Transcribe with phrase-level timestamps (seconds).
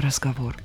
[0.00, 0.56] разговор.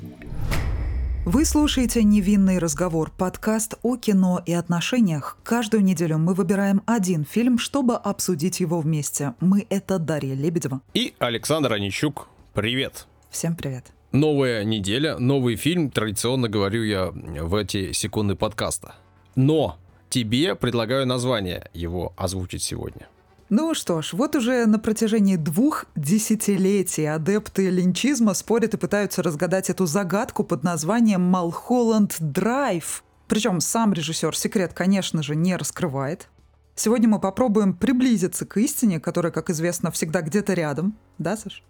[1.26, 5.38] Вы слушаете «Невинный разговор»– подкаст о кино и отношениях.
[5.44, 9.34] Каждую неделю мы выбираем один фильм, чтобы обсудить его вместе.
[9.40, 10.82] Мы– это Дарья Лебедева.
[10.94, 12.28] И Александр Онищук.
[12.54, 13.08] Привет.
[13.30, 13.86] Всем привет.
[14.12, 18.96] Новая неделя, новый фильм, традиционно говорю я в эти секунды подкаста.
[19.36, 19.78] Но
[20.10, 23.08] тебе предлагаю название его озвучить сегодня.
[23.50, 29.70] Ну что ж, вот уже на протяжении двух десятилетий адепты линчизма спорят и пытаются разгадать
[29.70, 33.04] эту загадку под названием «Малхолланд Драйв».
[33.28, 36.30] Причем сам режиссер секрет, конечно же, не раскрывает.
[36.76, 40.98] Сегодня мы попробуем приблизиться к истине, которая, как известно, всегда где-то рядом.
[41.20, 41.64] Да, Саш?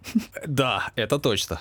[0.48, 1.60] Да, это точно.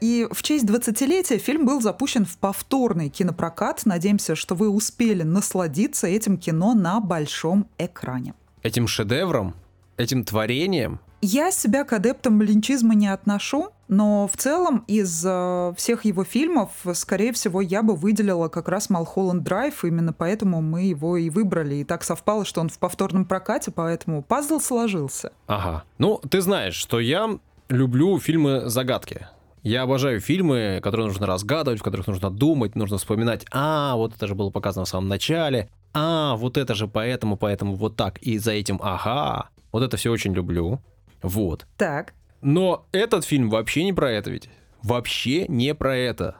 [0.00, 3.86] И в честь 20-летия фильм был запущен в повторный кинопрокат.
[3.86, 8.34] Надеемся, что вы успели насладиться этим кино на большом экране.
[8.62, 9.54] Этим шедевром
[9.96, 11.00] этим творением?
[11.20, 16.70] Я себя к адептам линчизма не отношу, но в целом из э, всех его фильмов,
[16.94, 21.76] скорее всего, я бы выделила как раз Малхолланд Драйв, именно поэтому мы его и выбрали.
[21.76, 25.32] И так совпало, что он в повторном прокате, поэтому пазл сложился.
[25.46, 25.84] Ага.
[25.98, 27.38] Ну, ты знаешь, что я
[27.68, 29.28] люблю фильмы-загадки.
[29.62, 34.26] Я обожаю фильмы, которые нужно разгадывать, в которых нужно думать, нужно вспоминать, а, вот это
[34.26, 38.38] же было показано в самом начале, а, вот это же поэтому, поэтому вот так, и
[38.38, 39.48] за этим, ага.
[39.72, 40.80] Вот это все очень люблю.
[41.22, 41.66] Вот.
[41.76, 42.14] Так.
[42.40, 44.48] Но этот фильм вообще не про это ведь.
[44.82, 46.36] Вообще не про это.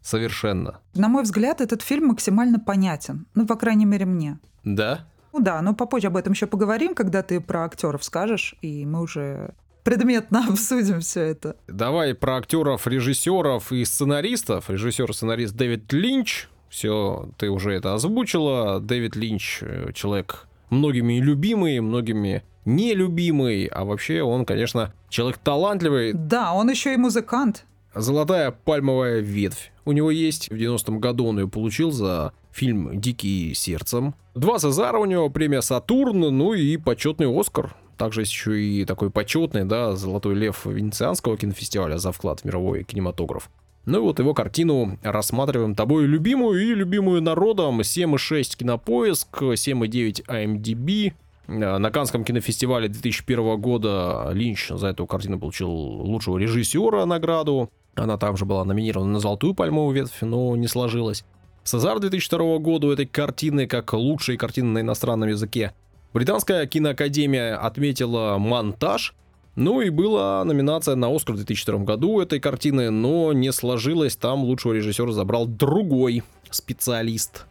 [0.00, 0.80] Совершенно.
[0.94, 3.26] На мой взгляд, этот фильм максимально понятен.
[3.34, 4.38] Ну, по крайней мере, мне.
[4.64, 5.06] Да?
[5.32, 9.02] Ну да, но попозже об этом еще поговорим, когда ты про актеров скажешь, и мы
[9.02, 11.56] уже предметно обсудим все это.
[11.66, 14.70] Давай про актеров, режиссеров и сценаристов.
[14.70, 16.48] Режиссер и сценарист Дэвид Линч.
[16.68, 18.80] Все, ты уже это озвучила.
[18.80, 26.12] Дэвид Линч э, человек многими любимый, многими нелюбимый, а вообще он, конечно, человек талантливый.
[26.12, 27.64] Да, он еще и музыкант.
[27.94, 29.72] Золотая пальмовая ветвь.
[29.84, 30.50] У него есть.
[30.50, 34.14] В 90-м году он ее получил за фильм «Дикий сердцем».
[34.34, 37.74] Два Цезара у него, премия «Сатурн», ну и почетный «Оскар».
[37.96, 42.84] Также есть еще и такой почетный, да, «Золотой лев» Венецианского кинофестиваля за вклад в мировой
[42.84, 43.50] кинематограф.
[43.86, 47.80] Ну и вот его картину рассматриваем тобой любимую и любимую народом.
[47.80, 51.14] 7,6 кинопоиск, 7,9 IMDb.
[51.46, 57.70] На Канском кинофестивале 2001 года Линч за эту картину получил лучшего режиссера награду.
[57.94, 61.24] Она также была номинирована на «Золотую пальмовую ветвь», но не сложилось.
[61.64, 65.72] Сазар 2002 года у этой картины как лучшей картины на иностранном языке.
[66.12, 69.14] Британская киноакадемия отметила монтаж–
[69.58, 74.44] ну и была номинация на Оскар в 2002 году этой картины, но не сложилось, там
[74.44, 77.44] лучшего режиссера забрал другой специалист.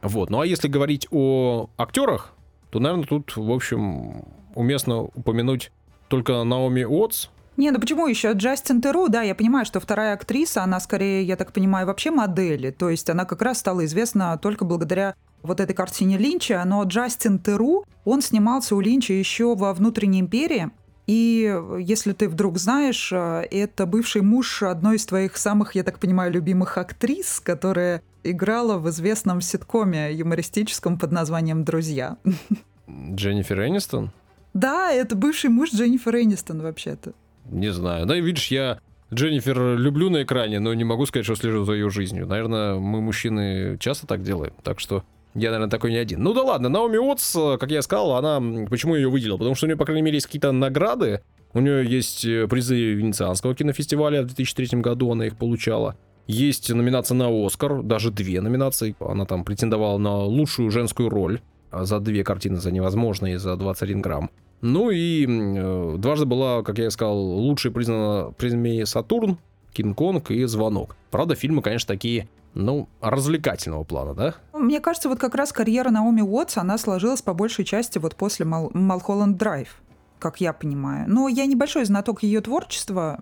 [0.00, 2.32] Вот, ну а если говорить о актерах,
[2.70, 4.24] то, наверное, тут, в общем,
[4.54, 5.70] уместно упомянуть
[6.08, 8.32] только Наоми Уотс, не, ну почему еще?
[8.32, 12.70] Джастин Теру, да, я понимаю, что вторая актриса, она скорее, я так понимаю, вообще модели.
[12.70, 17.38] То есть она как раз стала известна только благодаря вот этой картине Линча, но Джастин
[17.38, 20.70] Теру, он снимался у Линча еще во «Внутренней империи»,
[21.06, 25.98] и если ты вдруг знаешь, э, это бывший муж одной из твоих самых, я так
[25.98, 32.18] понимаю, любимых актрис, которая играла в известном ситкоме юмористическом под названием «Друзья».
[32.88, 34.12] Дженнифер Энистон?
[34.54, 37.14] Да, это бывший муж Дженнифер Энистон вообще-то.
[37.46, 38.06] Не знаю.
[38.06, 38.78] Да, видишь, я
[39.12, 42.26] Дженнифер люблю на экране, но не могу сказать, что слежу за ее жизнью.
[42.26, 44.54] Наверное, мы, мужчины, часто так делаем.
[44.62, 46.22] Так что я, наверное, такой не один.
[46.22, 48.40] Ну да ладно, Наоми Уотс, как я сказал, она...
[48.68, 49.38] Почему ее выделил?
[49.38, 51.22] Потому что у нее, по крайней мере, есть какие-то награды.
[51.54, 55.96] У нее есть э, призы Венецианского кинофестиваля в 2003 году, она их получала.
[56.26, 58.94] Есть номинация на Оскар, даже две номинации.
[59.00, 61.40] Она там претендовала на лучшую женскую роль
[61.72, 64.30] а за две картины, за невозможно и за 21 грамм.
[64.60, 69.38] Ну и э, дважды была, как я сказал, лучшей признана премией Сатурн,
[69.72, 70.96] Кинг-Конг и Звонок.
[71.10, 74.34] Правда, фильмы, конечно, такие ну, развлекательного плана, да?
[74.52, 78.44] Мне кажется, вот как раз карьера Наоми Уотс, она сложилась по большей части вот после
[78.44, 79.76] Мал- Малхолланд Драйв,
[80.18, 81.08] как я понимаю.
[81.08, 83.18] Но я небольшой знаток ее творчества,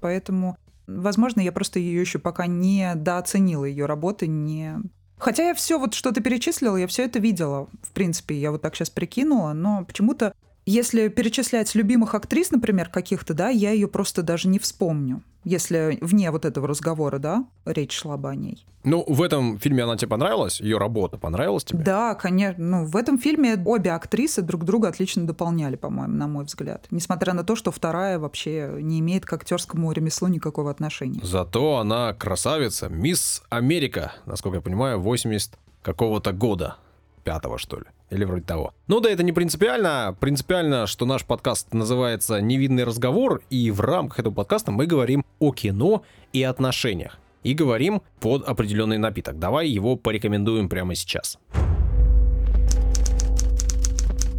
[0.00, 0.56] поэтому,
[0.86, 4.74] возможно, я просто ее еще пока не дооценила, ее работы не...
[5.18, 7.68] Хотя я все вот, что ты перечислила, я все это видела.
[7.82, 10.34] В принципе, я вот так сейчас прикинула, но почему-то
[10.66, 16.30] если перечислять любимых актрис, например, каких-то, да, я ее просто даже не вспомню если вне
[16.30, 18.64] вот этого разговора, да, речь шла бы о ней.
[18.84, 20.60] Ну, в этом фильме она тебе понравилась?
[20.60, 21.82] Ее работа понравилась тебе?
[21.84, 22.64] Да, конечно.
[22.64, 26.86] Ну, в этом фильме обе актрисы друг друга отлично дополняли, по-моему, на мой взгляд.
[26.90, 31.20] Несмотря на то, что вторая вообще не имеет к актерскому ремеслу никакого отношения.
[31.22, 36.76] Зато она красавица, мисс Америка, насколько я понимаю, 80 какого-то года.
[37.22, 37.84] Пятого, что ли.
[38.12, 38.74] Или вроде того.
[38.86, 40.16] Ну да, это не принципиально.
[40.20, 45.52] Принципиально, что наш подкаст называется «Невинный разговор», и в рамках этого подкаста мы говорим о
[45.52, 47.18] кино и отношениях.
[47.42, 49.38] И говорим под определенный напиток.
[49.38, 51.38] Давай его порекомендуем прямо сейчас.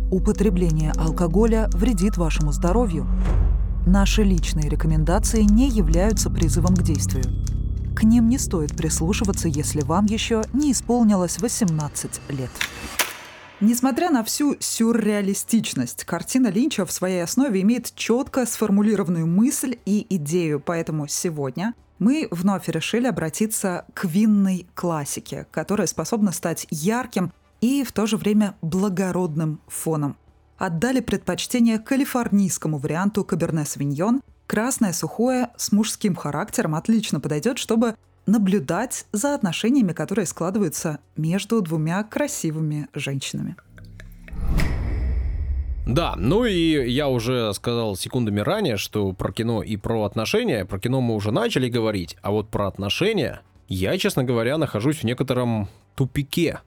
[0.10, 3.08] Употребление алкоголя вредит вашему здоровью.
[3.86, 7.26] Наши личные рекомендации не являются призывом к действию.
[7.96, 12.52] К ним не стоит прислушиваться, если вам еще не исполнилось 18 лет.
[13.66, 20.60] Несмотря на всю сюрреалистичность, картина Линча в своей основе имеет четко сформулированную мысль и идею,
[20.60, 27.32] поэтому сегодня мы вновь решили обратиться к винной классике, которая способна стать ярким
[27.62, 30.18] и в то же время благородным фоном.
[30.58, 34.22] Отдали предпочтение калифорнийскому варианту Каберне Савиньон.
[34.46, 37.96] Красное сухое с мужским характером отлично подойдет, чтобы
[38.26, 43.56] наблюдать за отношениями, которые складываются между двумя красивыми женщинами.
[45.86, 50.80] Да, ну и я уже сказал секундами ранее, что про кино и про отношения, про
[50.80, 55.68] кино мы уже начали говорить, а вот про отношения я, честно говоря, нахожусь в некотором
[55.96, 56.60] тупике.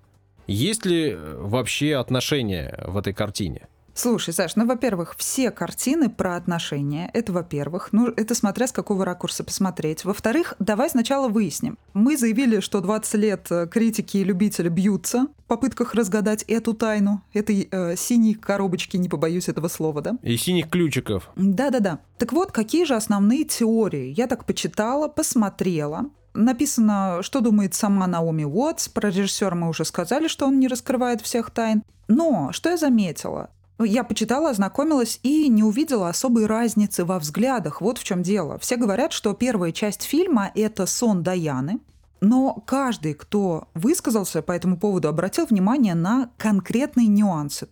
[0.47, 3.69] Есть ли вообще отношения в этой картине?
[3.97, 9.07] Слушай, Саш, ну, во-первых, все картины про отношения, это во-первых, ну, это смотря с какого
[9.07, 10.05] ракурса посмотреть.
[10.05, 11.79] Во-вторых, давай сначала выясним.
[11.95, 17.23] Мы заявили, что 20 лет э, критики и любители бьются в попытках разгадать эту тайну,
[17.33, 20.19] этой э, синей коробочки, не побоюсь этого слова, да?
[20.21, 21.31] И синих ключиков.
[21.35, 22.01] Да-да-да.
[22.19, 24.13] Так вот, какие же основные теории?
[24.15, 26.11] Я так почитала, посмотрела.
[26.35, 28.89] Написано, что думает сама Наоми Уотс.
[28.91, 31.83] Про режиссера мы уже сказали, что он не раскрывает всех тайн.
[32.09, 33.49] Но что я заметила?
[33.79, 37.81] Я почитала, ознакомилась и не увидела особой разницы во взглядах.
[37.81, 38.59] Вот в чем дело.
[38.59, 41.81] Все говорят, что первая часть фильма— это сон Даяны,
[42.21, 47.69] но каждый, кто высказался по этому поводу, обратил внимание на конкретные нюансы.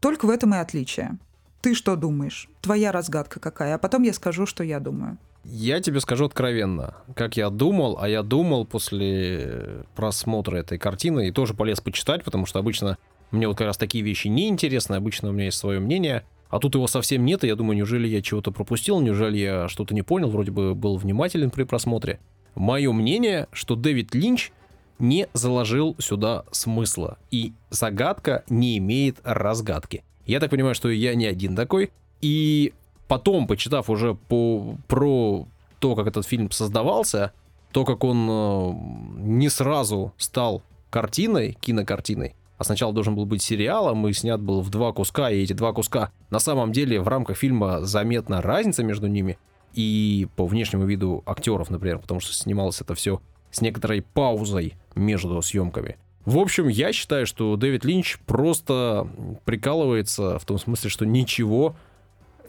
[0.00, 1.18] Только в этом и отличие.
[1.60, 2.48] Ты что думаешь?
[2.60, 3.74] Твоя разгадка какая?
[3.74, 5.18] А потом я скажу, что я думаю.
[5.44, 11.32] Я тебе скажу откровенно, как я думал, а я думал после просмотра этой картины и
[11.32, 12.98] тоже полез почитать, потому что обычно
[13.30, 16.24] мне вот как раз такие вещи не интересны, обычно у меня есть свое мнение.
[16.50, 19.94] А тут его совсем нет, и я думаю, неужели я чего-то пропустил, неужели я что-то
[19.94, 22.20] не понял, вроде бы был внимателен при просмотре.
[22.54, 24.50] Мое мнение, что Дэвид Линч
[24.98, 30.02] не заложил сюда смысла, и загадка не имеет разгадки.
[30.24, 31.90] Я так понимаю, что я не один такой,
[32.20, 32.72] и
[33.06, 35.46] потом, почитав уже по, про
[35.78, 37.32] то, как этот фильм создавался,
[37.72, 38.72] то, как он э,
[39.20, 44.70] не сразу стал картиной, кинокартиной, а сначала должен был быть сериалом и снят был в
[44.70, 49.06] два куска, и эти два куска на самом деле в рамках фильма заметна разница между
[49.06, 49.38] ними
[49.74, 53.20] и по внешнему виду актеров, например, потому что снималось это все
[53.50, 55.96] с некоторой паузой между съемками.
[56.24, 59.08] В общем, я считаю, что Дэвид Линч просто
[59.44, 61.74] прикалывается в том смысле, что ничего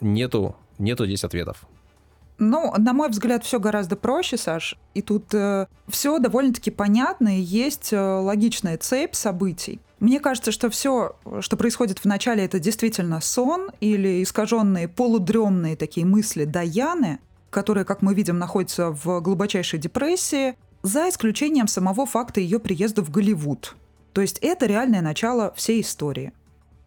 [0.01, 1.65] нету, нету здесь ответов.
[2.39, 4.75] Ну, на мой взгляд, все гораздо проще, Саш.
[4.93, 9.79] И тут э, все довольно-таки понятно, и есть э, логичная цепь событий.
[9.99, 16.05] Мне кажется, что все, что происходит в начале, это действительно сон или искаженные полудремные такие
[16.05, 17.19] мысли Даяны,
[17.49, 23.11] которые, как мы видим, находятся в глубочайшей депрессии, за исключением самого факта ее приезда в
[23.11, 23.75] Голливуд.
[24.13, 26.31] То есть это реальное начало всей истории.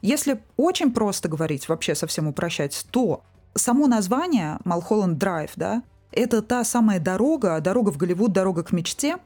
[0.01, 3.23] Если очень просто говорить, вообще совсем упрощать, то
[3.55, 9.19] само название Малхолланд Драйв, да, это та самая дорога, дорога в Голливуд, дорога к мечте.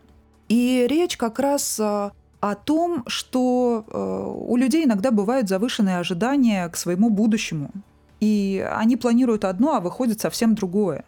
[0.49, 2.12] И речь как раз а,
[2.50, 7.70] о том, что э, у людей иногда бывают завышенные ожидания к своему будущему.
[8.20, 11.04] И они планируют одно, а выходит совсем другое.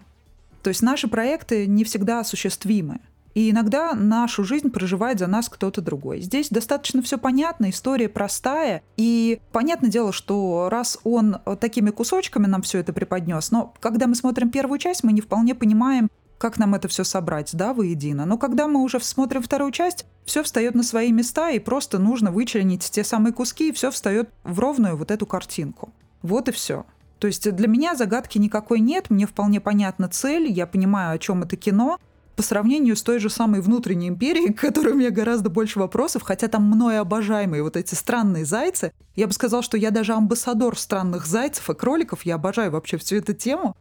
[0.62, 3.00] То есть наши проекты не всегда осуществимы.
[3.34, 6.20] И иногда нашу жизнь проживает за нас кто-то другой.
[6.20, 8.82] Здесь достаточно все понятно, история простая.
[8.96, 14.16] И понятное дело, что раз он такими кусочками нам все это преподнес, но когда мы
[14.16, 18.24] смотрим первую часть, мы не вполне понимаем, как нам это все собрать, да, воедино.
[18.24, 22.30] Но когда мы уже смотрим вторую часть, все встает на свои места, и просто нужно
[22.30, 25.92] вычленить те самые куски, и все встает в ровную вот эту картинку.
[26.22, 26.86] Вот и все.
[27.18, 31.42] То есть для меня загадки никакой нет, мне вполне понятна цель, я понимаю, о чем
[31.42, 31.98] это кино,
[32.36, 36.22] по сравнению с той же самой внутренней империей, к которой у меня гораздо больше вопросов,
[36.22, 40.78] хотя там мною обожаемые вот эти странные зайцы, я бы сказал, что я даже амбассадор
[40.78, 43.76] странных зайцев и кроликов, я обожаю вообще всю эту тему,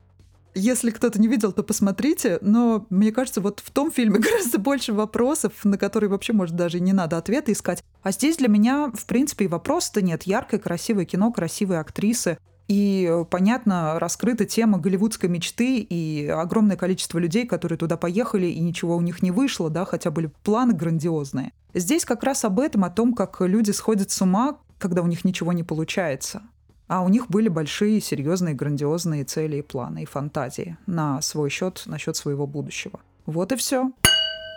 [0.54, 2.39] если кто-то не видел, то посмотрите.
[2.42, 6.77] Но мне кажется, вот в том фильме гораздо больше вопросов, на которые вообще, может, даже
[6.77, 7.84] и не надо ответа искать.
[8.04, 10.24] А здесь для меня, в принципе, и вопроса-то нет.
[10.24, 12.38] Яркое, красивое кино, красивые актрисы.
[12.68, 18.98] И, понятно, раскрыта тема голливудской мечты и огромное количество людей, которые туда поехали, и ничего
[18.98, 21.54] у них не вышло, да, хотя были планы грандиозные.
[21.74, 25.24] Здесь как раз об этом, о том, как люди сходят с ума, когда у них
[25.24, 26.42] ничего не получается.
[26.88, 31.84] А у них были большие, серьезные, грандиозные цели и планы, и фантазии на свой счет,
[31.86, 33.00] насчет своего будущего.
[33.25, 33.91] Вот и все.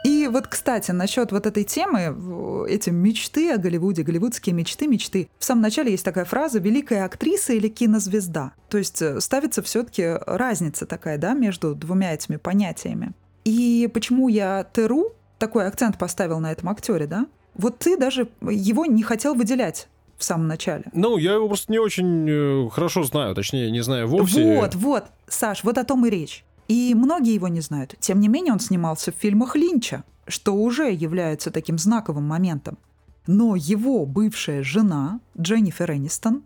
[0.05, 5.29] И вот, кстати, насчет вот этой темы, эти мечты о Голливуде, голливудские мечты, мечты.
[5.39, 8.53] В самом начале есть такая фраза «великая актриса» или «кинозвезда».
[8.71, 13.13] То есть э, ставится все таки разница такая, да, между двумя этими понятиями.
[13.45, 17.27] И почему я Теру такой акцент поставил на этом актере, да?
[17.55, 19.89] Вот ты даже его не хотел выделять
[20.21, 20.85] в самом начале.
[20.93, 24.61] Ну, я его просто не очень э, хорошо знаю, точнее, не знаю вовсе.
[24.61, 26.45] Вот, вот, Саш, вот о том и речь.
[26.69, 27.97] И многие его не знают.
[27.99, 32.79] Тем не менее, он снимался в фильмах Линча, что уже является таким знаковым моментом.
[33.27, 36.45] Но его бывшая жена, Дженнифер Энистон,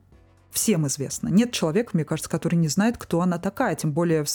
[0.51, 1.29] всем известна.
[1.29, 3.75] Нет человека, мне кажется, который не знает, кто она такая.
[3.75, 4.29] Тем более в,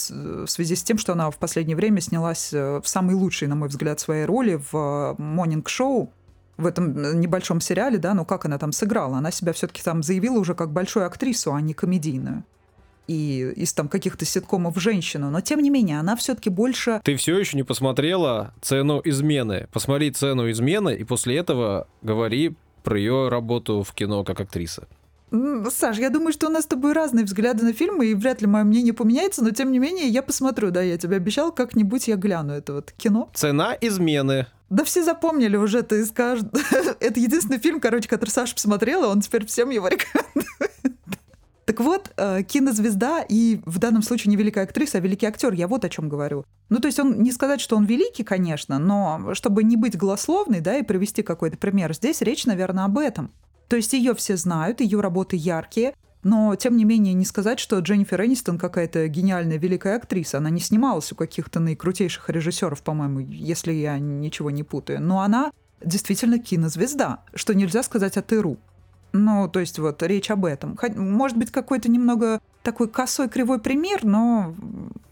[0.46, 3.68] связи с тем, что она в последнее время снялась э, в самой лучшей, на мой
[3.68, 6.12] взгляд, своей роли в «Монинг-шоу»,
[6.60, 9.18] в этом э, небольшом сериале, да, ну как она там сыграла?
[9.18, 12.44] Она себя все-таки там заявила уже как большую актрису, а не комедийную
[13.10, 17.00] и из там каких-то ситкомов женщину, но тем не менее она все-таки больше...
[17.02, 19.66] Ты все еще не посмотрела цену измены.
[19.72, 24.86] Посмотри цену измены и после этого говори про ее работу в кино как актриса.
[25.70, 28.46] Саш, я думаю, что у нас с тобой разные взгляды на фильмы, и вряд ли
[28.46, 32.16] мое мнение поменяется, но тем не менее я посмотрю, да, я тебе обещал, как-нибудь я
[32.16, 33.28] гляну это вот кино.
[33.34, 34.46] Цена измены.
[34.70, 36.44] Да все запомнили уже, ты скажешь.
[37.00, 40.46] это единственный фильм, короче, который Саша посмотрела, он теперь всем его рекомендует.
[41.64, 45.68] Так вот, э, кинозвезда и в данном случае не великая актриса, а великий актер, я
[45.68, 46.44] вот о чем говорю.
[46.68, 50.60] Ну, то есть он не сказать, что он великий, конечно, но чтобы не быть голословной,
[50.60, 53.30] да, и привести какой-то пример, здесь речь, наверное, об этом.
[53.68, 57.78] То есть ее все знают, ее работы яркие, но, тем не менее, не сказать, что
[57.78, 60.38] Дженнифер Энистон какая-то гениальная великая актриса.
[60.38, 65.00] Она не снималась у каких-то наикрутейших режиссеров, по-моему, если я ничего не путаю.
[65.00, 65.50] Но она
[65.82, 68.58] действительно кинозвезда, что нельзя сказать о Тыру.
[69.12, 70.78] Ну, то есть вот речь об этом.
[70.94, 74.54] Может быть, какой-то немного такой косой кривой пример, но...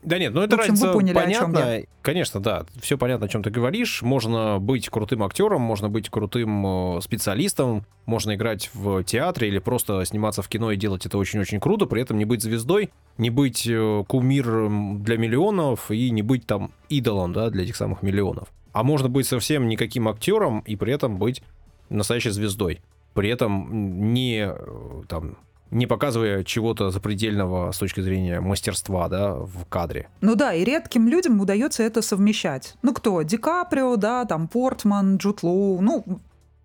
[0.03, 1.83] Да нет, ну это в общем, разница поняли, понятно.
[2.03, 4.03] Конечно, да, все понятно, о чем ты говоришь.
[4.03, 10.05] Можно быть крутым актером, можно быть крутым э, специалистом, можно играть в театре или просто
[10.05, 13.67] сниматься в кино и делать это очень-очень круто, при этом не быть звездой, не быть
[13.67, 18.49] э, кумиром для миллионов и не быть там идолом, да, для этих самых миллионов.
[18.73, 21.43] А можно быть совсем никаким актером и при этом быть
[21.91, 22.81] настоящей звездой
[23.19, 25.39] при этом не, э, там,
[25.71, 30.09] не показывая чего-то запредельного с точки зрения мастерства, да, в кадре.
[30.21, 32.77] Ну да, и редким людям удается это совмещать.
[32.83, 33.23] Ну кто?
[33.23, 36.21] Ди Каприо, да, там Портман, Джуд Лоу, ну,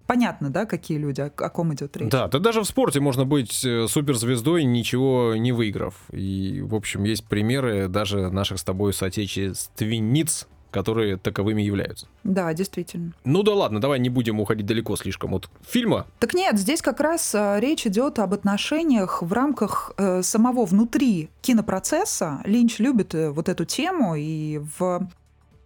[0.07, 2.09] понятно, да, какие люди, о, о ком идет речь.
[2.09, 5.95] Да, да даже в спорте можно быть э, суперзвездой, ничего не выиграв.
[6.11, 12.07] И, в общем, есть примеры даже наших с тобой соотечественниц, которые таковыми являются.
[12.23, 13.13] Да, действительно.
[13.23, 16.05] Ну да ладно, давай не будем уходить далеко слишком от фильма.
[16.19, 21.29] Так нет, здесь как раз э, речь идет об отношениях в рамках э, самого внутри
[21.41, 22.41] кинопроцесса.
[22.43, 25.07] Линч любит э, вот эту тему, и в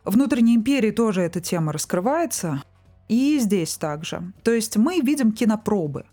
[0.03, 2.61] внутренней империи тоже эта тема раскрывается.
[3.07, 4.33] И здесь также.
[4.43, 6.05] То есть мы видим кинопробы.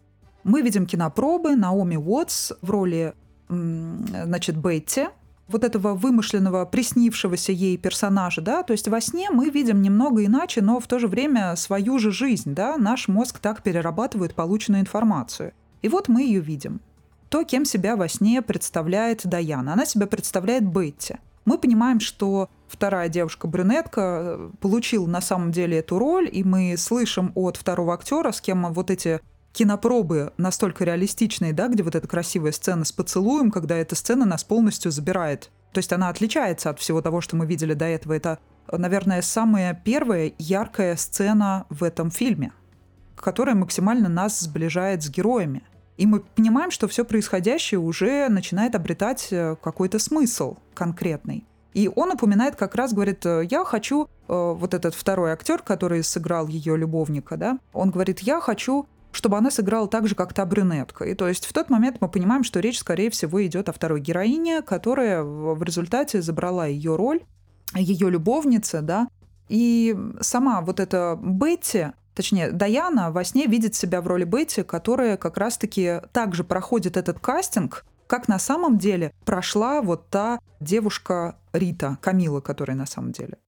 [0.45, 3.15] Мы видим кинопробы Наоми Уотс в роли
[3.49, 5.09] значит, Бетти,
[5.49, 10.63] вот этого вымышленного, приснившегося ей персонажа, да, то есть во сне мы видим немного иначе,
[10.63, 15.53] но в то же время свою же жизнь, да, наш мозг так перерабатывает полученную информацию.
[15.83, 16.81] И вот мы ее видим.
[17.29, 19.73] То, кем себя во сне представляет Даяна.
[19.73, 21.17] Она себя представляет Бетти.
[21.45, 27.33] Мы понимаем, что вторая девушка-брюнетка э, получила на самом деле эту роль, и мы слышим
[27.35, 29.21] от второго актера, с кем вот эти
[29.55, 34.45] кинопробы настолько реалистичные, да, где вот эта красивая сцена с поцелуем, когда эта сцена нас
[34.45, 35.51] полностью забирает.
[35.73, 38.13] То есть она отличается от всего того, что мы видели до этого.
[38.13, 38.39] Это,
[38.71, 42.53] наверное, самая первая яркая сцена в этом фильме,
[43.17, 45.63] которая максимально нас сближает с героями.
[45.97, 51.47] И мы понимаем, что все происходящее уже начинает обретать э, какой-то смысл конкретный.
[51.73, 56.03] И он упоминает как раз, говорит, «Э, я хочу, э, вот этот второй актер, который
[56.03, 60.44] сыграл ее любовника, да, он говорит, я хочу чтобы она сыграла так же, как та
[60.44, 61.04] брюнетка.
[61.04, 64.00] И то есть в тот момент мы понимаем, что речь, скорее всего, идет о второй
[64.00, 67.21] героине, которая в результате забрала ее роль,
[67.75, 69.09] ее любовница, да,
[69.49, 75.16] и сама вот эта Бетти, точнее, Даяна во сне видит себя в роли Бетти, которая
[75.16, 81.99] как раз-таки также проходит этот кастинг, как на самом деле прошла вот та девушка Рита,
[82.00, 83.38] Камила, которая на самом деле.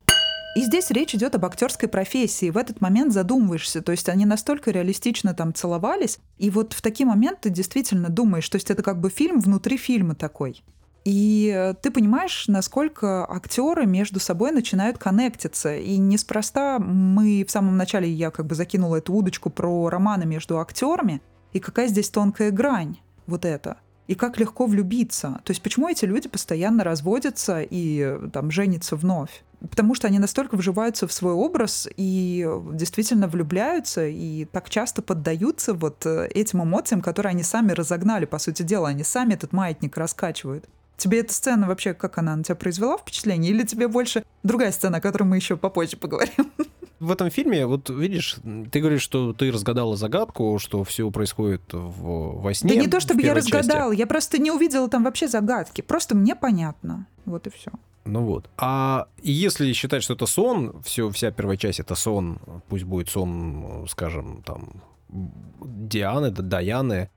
[0.56, 2.48] И здесь речь идет об актерской профессии.
[2.48, 3.82] В этот момент задумываешься.
[3.82, 6.18] То есть они настолько реалистично там целовались.
[6.38, 8.48] И вот в такие моменты действительно думаешь.
[8.48, 10.64] То есть это как бы фильм внутри фильма такой.
[11.04, 15.76] И э, ты понимаешь, насколько актеры между собой начинают коннектиться.
[15.76, 20.58] И неспроста мы в самом начале, я как бы закинула эту удочку про романы между
[20.58, 21.20] актерами.
[21.52, 22.96] И какая здесь тонкая грань
[23.26, 23.76] вот это.
[24.06, 25.40] И как легко влюбиться.
[25.44, 29.42] То есть почему эти люди постоянно разводятся и там женятся вновь?
[29.60, 35.72] Потому что они настолько вживаются в свой образ и действительно влюбляются и так часто поддаются
[35.74, 38.90] вот э, этим эмоциям, которые они сами разогнали, по сути дела.
[38.90, 40.66] Они сами этот маятник раскачивают.
[40.96, 43.52] Тебе эта сцена вообще, как она на тебя произвела впечатление?
[43.52, 46.52] Или тебе больше другая сцена, о которой мы еще попозже поговорим?
[46.98, 48.36] В этом фильме, вот видишь,
[48.72, 52.74] ты говоришь, что ты разгадала загадку, что все происходит в, во сне.
[52.74, 54.00] Да не то, чтобы я разгадала, части.
[54.00, 55.82] я просто не увидела там вообще загадки.
[55.82, 57.06] Просто мне понятно.
[57.26, 57.70] Вот и все.
[58.06, 58.48] Ну вот.
[58.56, 62.38] А если считать, что это сон, все, вся первая часть это сон,
[62.68, 67.10] пусть будет сон, скажем, там, Дианы, Даяны,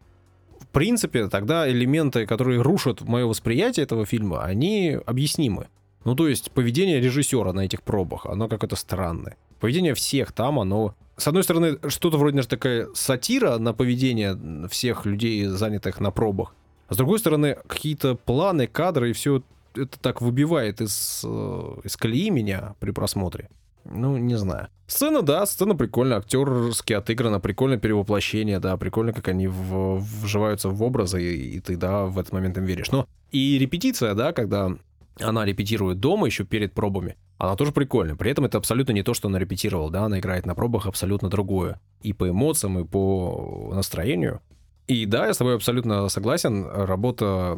[0.59, 5.67] в принципе, тогда элементы, которые рушат мое восприятие этого фильма, они объяснимы.
[6.05, 9.37] Ну, то есть поведение режиссера на этих пробах, оно какое-то странное.
[9.59, 10.95] Поведение всех там, оно...
[11.17, 16.55] С одной стороны, что-то вроде даже такая сатира на поведение всех людей, занятых на пробах.
[16.87, 19.43] А с другой стороны, какие-то планы, кадры и все
[19.75, 23.49] это так выбивает из, э, из колеи меня при просмотре.
[23.85, 24.67] Ну, не знаю.
[24.87, 30.81] Сцена, да, сцена прикольная, актерски отыграна, прикольное перевоплощение, да, прикольно, как они в, вживаются в
[30.83, 32.91] образы, и, и ты, да, в этот момент им веришь.
[32.91, 34.75] Но и репетиция, да, когда
[35.21, 38.15] она репетирует дома еще перед пробами, она тоже прикольная.
[38.15, 41.29] При этом это абсолютно не то, что она репетировала, да, она играет на пробах абсолютно
[41.29, 41.79] другое.
[42.01, 44.41] И по эмоциям, и по настроению.
[44.87, 47.57] И да, я с тобой абсолютно согласен, работа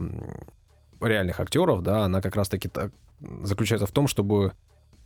[1.00, 2.92] реальных актеров, да, она как раз-таки так
[3.44, 4.54] заключается в том, чтобы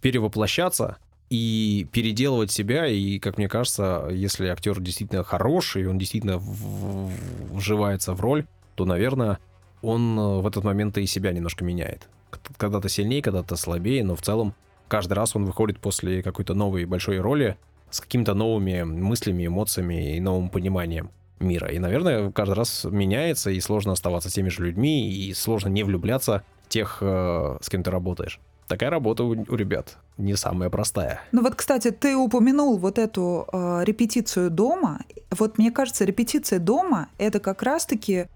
[0.01, 0.97] перевоплощаться
[1.29, 2.87] и переделывать себя.
[2.87, 8.45] И, как мне кажется, если актер действительно хороший, он действительно вживается в роль,
[8.75, 9.39] то, наверное,
[9.81, 12.09] он э, в этот момент и себя немножко меняет.
[12.57, 14.53] Когда-то сильнее, когда-то слабее, но в целом
[14.87, 17.57] каждый раз он выходит после какой-то новой большой роли
[17.89, 21.69] с какими-то новыми мыслями, эмоциями и новым пониманием мира.
[21.69, 26.43] И, наверное, каждый раз меняется, и сложно оставаться теми же людьми, и сложно не влюбляться
[26.65, 28.39] в тех, э, с кем ты работаешь.
[28.67, 31.21] Такая работа у, ребят не самая простая.
[31.31, 35.01] Ну вот, кстати, ты упомянул вот эту э, репетицию дома.
[35.29, 38.27] Вот мне кажется, репетиция дома— это как раз-таки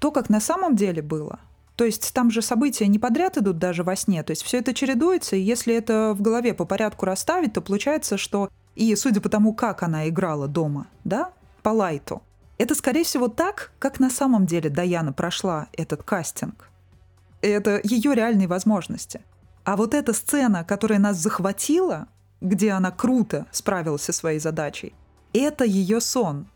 [0.00, 1.38] то, как на самом деле было.
[1.80, 4.22] То есть там же события не подряд идут даже во сне.
[4.22, 8.18] То есть все это чередуется, и если это в голове по порядку расставить, то получается,
[8.18, 12.20] что и судя по тому, как она играла дома, да, по лайту,
[12.58, 16.68] это, скорее всего, так, как на самом деле Даяна прошла этот кастинг.
[17.40, 19.22] Это ее реальные возможности.
[19.64, 22.08] А вот эта сцена, которая нас захватила,
[22.42, 24.92] где она круто справилась со своей задачей,
[25.32, 26.46] это ее сон.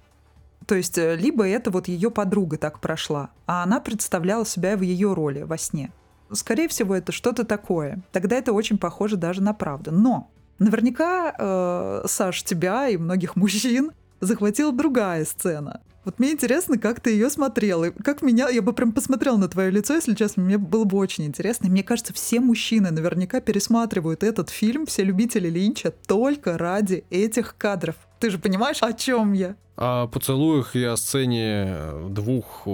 [0.67, 4.83] То есть э, либо это вот ее подруга так прошла, а она представляла себя в
[4.83, 5.93] ее роли во сне.
[6.33, 8.03] Скорее всего, это что-то такое.
[8.13, 9.93] Тогда это очень похоже даже на правду.
[9.93, 15.81] Но наверняка, э, Саш, тебя и многих мужчин захватила другая сцена.
[16.05, 17.91] Вот мне интересно, как ты ее смотрела.
[17.91, 18.49] Как меня...
[18.51, 20.43] Я бы прям посмотрела на твое лицо, если честно.
[20.43, 21.67] Мне было бы очень интересно.
[21.67, 27.57] И мне кажется, все мужчины наверняка пересматривают этот фильм, все любители Линча, только ради этих
[27.57, 27.97] кадров.
[28.25, 29.55] Ты же понимаешь, о чем я?
[29.77, 31.77] О поцелуях и о сцене
[32.09, 32.67] двух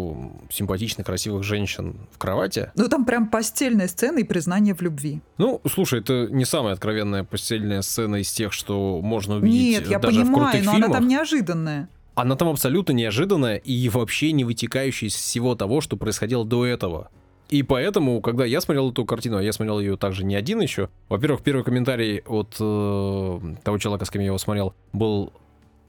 [0.48, 2.70] симпатичных, красивых женщин в кровати.
[2.76, 5.20] Ну, там прям постельная сцена и признание в любви.
[5.36, 9.98] Ну, слушай, это не самая откровенная постельная сцена из тех, что можно увидеть Нет, я
[9.98, 10.88] даже понимаю, в крутых но фильмах.
[10.88, 11.88] она там неожиданная.
[12.14, 17.10] Она там абсолютно неожиданная и вообще не вытекающая из всего того, что происходило до этого.
[17.50, 20.88] И поэтому, когда я смотрел эту картину, а я смотрел ее также не один еще,
[21.08, 25.32] во-первых, первый комментарий от э, того человека, с кем я его смотрел, был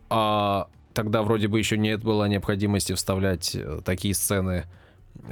[0.10, 4.66] а тогда вроде бы еще нет было необходимости вставлять э, такие сцены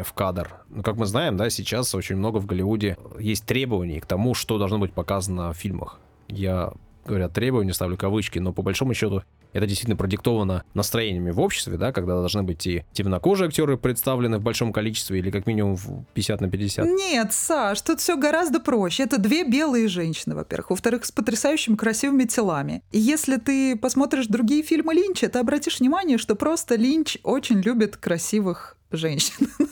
[0.01, 0.53] в кадр.
[0.69, 4.57] Ну, как мы знаем, да, сейчас очень много в Голливуде есть требований к тому, что
[4.57, 5.99] должно быть показано в фильмах.
[6.27, 6.71] Я,
[7.09, 11.91] говоря требования, ставлю кавычки, но по большому счету это действительно продиктовано настроениями в обществе, да,
[11.91, 16.41] когда должны быть и темнокожие актеры представлены в большом количестве или как минимум в 50
[16.41, 16.85] на 50.
[16.85, 19.03] Нет, Саш, тут все гораздо проще.
[19.03, 20.69] Это две белые женщины, во-первых.
[20.69, 22.83] Во-вторых, с потрясающими красивыми телами.
[22.91, 27.97] И если ты посмотришь другие фильмы Линча, ты обратишь внимание, что просто Линч очень любит
[27.97, 29.47] красивых женщин.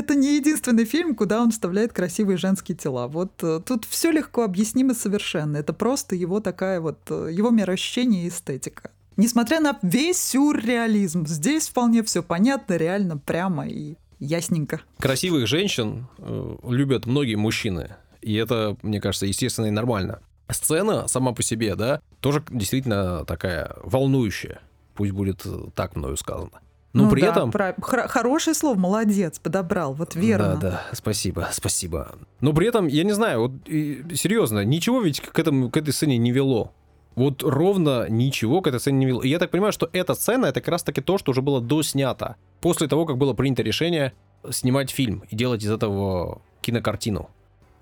[0.00, 3.06] Это не единственный фильм, куда он вставляет красивые женские тела.
[3.06, 5.58] Вот э, тут все легко объяснимо совершенно.
[5.58, 8.92] Это просто его такая вот, э, его мироощущение и эстетика.
[9.18, 14.80] Несмотря на весь сюрреализм, здесь вполне все понятно, реально, прямо и ясненько.
[14.98, 17.94] Красивых женщин э, любят многие мужчины.
[18.22, 20.20] И это, мне кажется, естественно и нормально.
[20.48, 24.62] Сцена сама по себе, да, тоже действительно такая волнующая.
[24.94, 26.62] Пусть будет так мною сказано.
[26.92, 27.50] Но ну при да, этом...
[27.52, 27.74] Про...
[27.80, 30.56] Хорошее слово, молодец, подобрал, вот верно.
[30.56, 32.16] Да, да, спасибо, спасибо.
[32.40, 35.92] Но при этом, я не знаю, вот и, серьезно, ничего ведь к, этому, к этой
[35.92, 36.72] сцене не вело.
[37.14, 39.20] Вот ровно ничего к этой сцене не видел.
[39.20, 41.60] И я так понимаю, что эта сцена это как раз таки то, что уже было
[41.60, 42.36] доснято.
[42.60, 44.12] После того, как было принято решение
[44.50, 47.30] снимать фильм и делать из этого кинокартину.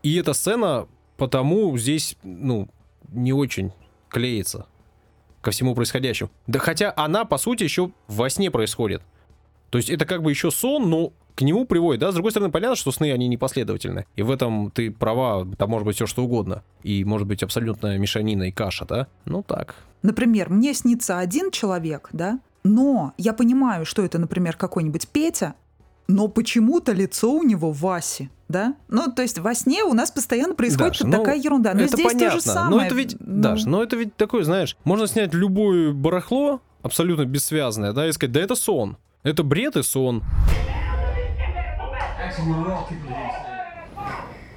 [0.02, 2.68] И эта сцена потому здесь, ну,
[3.10, 3.72] не очень
[4.08, 4.66] клеится
[5.40, 6.30] ко всему происходящему.
[6.46, 9.02] Да хотя она, по сути, еще во сне происходит.
[9.70, 12.50] То есть это как бы еще сон, но к нему приводит, да, с другой стороны,
[12.50, 16.24] понятно, что сны, они непоследовательны, и в этом ты права, там может быть все что
[16.24, 19.76] угодно, и может быть абсолютная мешанина и каша, да, ну так.
[20.02, 25.54] Например, мне снится один человек, да, но я понимаю, что это, например, какой-нибудь Петя,
[26.08, 28.74] но почему-то лицо у него Васи, да?
[28.88, 31.74] Ну, то есть во сне у нас постоянно происходит Даш, такая ну, ерунда.
[31.74, 32.30] Но это здесь понятно.
[32.30, 32.70] то же самое.
[32.70, 33.42] Но это ведь, ну...
[33.42, 38.32] Даш, но это ведь такое, знаешь, можно снять любое барахло, абсолютно бессвязное, да, и сказать,
[38.32, 38.96] да это сон.
[39.22, 40.22] Это бред и сон.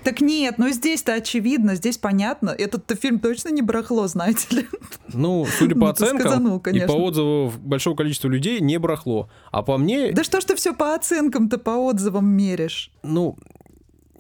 [0.04, 2.50] Так нет, ну здесь-то очевидно, здесь понятно.
[2.50, 4.68] Этот фильм точно не барахло, знаете ли.
[5.14, 9.30] Ну, судя по оценкам сказанул, и по отзывам большого количества людей, не барахло.
[9.52, 10.12] А по мне...
[10.12, 12.92] Да что ж ты все по оценкам-то, по отзывам меришь?
[13.04, 13.38] Ну,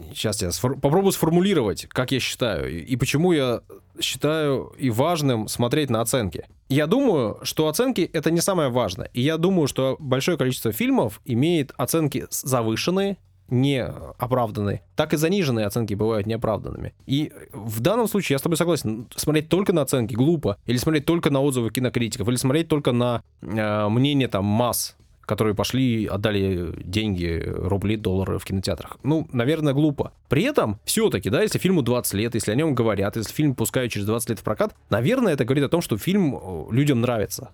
[0.09, 3.61] сейчас я сфор- попробую сформулировать, как я считаю, и почему я
[3.99, 6.45] считаю и важным смотреть на оценки.
[6.69, 9.09] Я думаю, что оценки— это не самое важное.
[9.13, 13.17] И я думаю, что большое количество фильмов имеет оценки завышенные,
[13.49, 16.93] не оправданы, так и заниженные оценки бывают неоправданными.
[17.05, 19.07] И в данном случае я с тобой согласен.
[19.15, 23.23] Смотреть только на оценки глупо, или смотреть только на отзывы кинокритиков, или смотреть только на
[23.41, 24.95] э, мнение там масс,
[25.31, 28.97] которые пошли, отдали деньги, рубли, доллары в кинотеатрах.
[29.01, 30.11] Ну, наверное, глупо.
[30.27, 33.93] При этом, все-таки, да, если фильму 20 лет, если о нем говорят, если фильм пускают
[33.93, 37.51] через 20 лет в прокат, наверное, это говорит о том, что фильм э, людям нравится.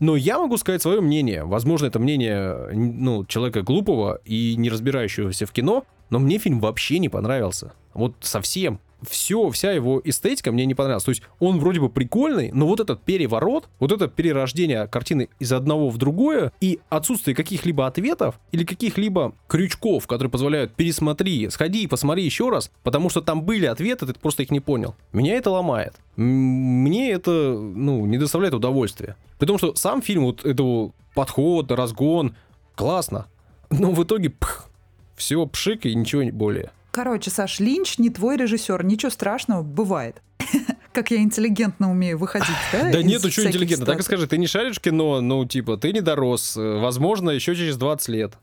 [0.00, 1.44] Но я могу сказать свое мнение.
[1.44, 6.98] Возможно, это мнение ну, человека глупого и не разбирающегося в кино, но мне фильм вообще
[6.98, 7.74] не понравился.
[7.94, 11.04] Вот совсем все, вся его эстетика мне не понравилась.
[11.04, 15.52] То есть он вроде бы прикольный, но вот этот переворот, вот это перерождение картины из
[15.52, 21.86] одного в другое и отсутствие каких-либо ответов или каких-либо крючков, которые позволяют пересмотри, сходи и
[21.86, 24.94] посмотри еще раз, потому что там были ответы, ты просто их не понял.
[25.12, 25.94] Меня это ломает.
[26.16, 29.16] Мне это, ну, не доставляет удовольствия.
[29.38, 32.34] При том, что сам фильм, вот этого подход, разгон,
[32.74, 33.26] классно.
[33.70, 34.68] Но в итоге, пх,
[35.16, 36.70] все пшик и ничего более.
[36.90, 40.22] Короче, Саш, Линч не твой режиссер, ничего страшного, бывает.
[40.92, 42.90] Как я интеллигентно умею выходить, да?
[42.90, 46.00] Да нет, что интеллигентно, так и скажи, ты не шаришь кино, ну типа, ты не
[46.00, 48.38] дорос, э, возможно, еще через 20 лет.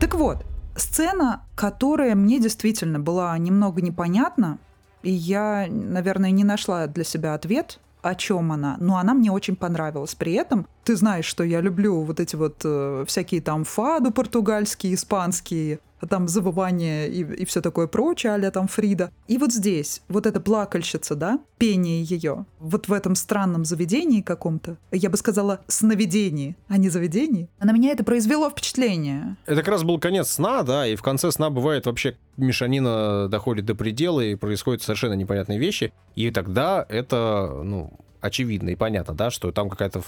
[0.00, 0.44] Так вот,
[0.76, 4.58] сцена, которая мне действительно была немного непонятна,
[5.04, 9.56] и я, наверное, не нашла для себя ответ, о чем она, но она мне очень
[9.56, 10.14] понравилась.
[10.14, 14.94] При этом ты знаешь, что я люблю вот эти вот э, всякие там фаду португальские,
[14.94, 19.10] испанские, там завывание и, и все такое прочее, а там Фрида.
[19.26, 24.76] И вот здесь, вот эта плакальщица, да, пение ее, вот в этом странном заведении каком-то,
[24.92, 29.36] я бы сказала, сновидении, а не заведении, на меня это произвело впечатление.
[29.46, 33.64] Это как раз был конец сна, да, и в конце сна бывает вообще мешанина доходит
[33.64, 39.30] до предела, и происходят совершенно непонятные вещи, и тогда это, ну, очевидно и понятно, да,
[39.30, 40.02] что там какая-то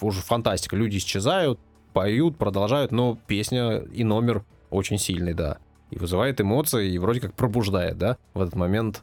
[0.00, 0.76] уже фантастика.
[0.76, 1.58] Люди исчезают,
[1.92, 5.58] поют, продолжают, но песня и номер очень сильный, да.
[5.90, 9.02] И вызывает эмоции, и вроде как пробуждает, да, в этот момент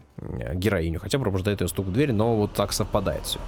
[0.53, 0.99] героиню.
[0.99, 3.39] Хотя пробуждает ее стук в дверь, но вот так совпадает все.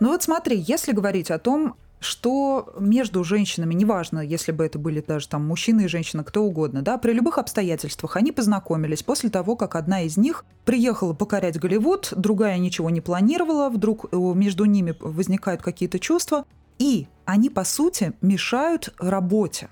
[0.00, 5.00] Ну вот смотри, если говорить о том, что между женщинами, неважно, если бы это были
[5.00, 9.54] даже там мужчина и женщина, кто угодно, да, при любых обстоятельствах они познакомились после того,
[9.56, 14.94] как одна из них приехала покорять Голливуд, другая ничего не планировала, вдруг э, между ними
[14.98, 16.44] возникают какие-то чувства,
[16.78, 19.68] и они, по сути, мешают работе.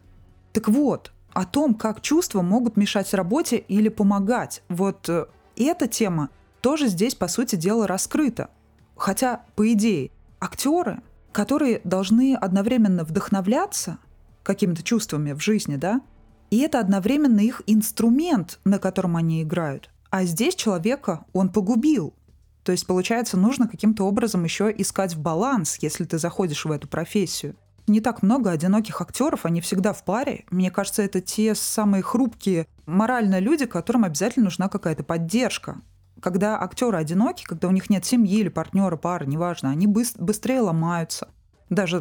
[0.52, 4.62] Так вот, о том, как чувства могут мешать работе или помогать.
[4.68, 8.50] Вот э, эта тема тоже здесь, по сути дела, раскрыта.
[8.96, 10.10] Хотя, по идее,
[10.40, 13.98] актеры, которые должны одновременно вдохновляться
[14.42, 16.00] какими-то чувствами в жизни, да,
[16.50, 19.90] и это одновременно их инструмент, на котором они играют.
[20.10, 22.14] А здесь человека он погубил.
[22.64, 27.54] То есть, получается, нужно каким-то образом еще искать баланс, если ты заходишь в эту профессию
[27.86, 30.44] не так много одиноких актеров, они всегда в паре.
[30.50, 35.80] Мне кажется, это те самые хрупкие морально люди, которым обязательно нужна какая-то поддержка.
[36.20, 41.28] Когда актеры одиноки, когда у них нет семьи или партнера, пары, неважно, они быстрее ломаются.
[41.70, 42.00] Даже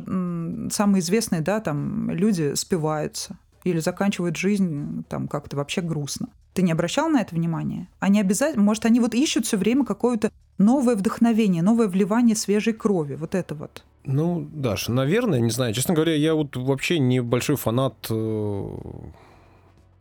[0.72, 6.30] самые известные, да, там люди спиваются или заканчивают жизнь там как-то вообще грустно.
[6.54, 7.88] Ты не обращал на это внимание?
[8.00, 13.16] Они обязательно, может, они вот ищут все время какое-то новое вдохновение, новое вливание свежей крови,
[13.16, 13.86] вот это вот.
[14.04, 15.74] Ну, Даш, наверное, не знаю.
[15.74, 18.78] Честно говоря, я вот вообще не большой фанат э,